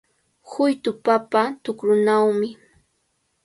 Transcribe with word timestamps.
Huytu 0.51 0.91
papa 1.05 1.41
tukrunawmi. 1.63 2.47